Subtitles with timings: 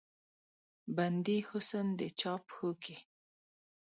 [0.95, 2.97] بندي حسن د چا پښو کې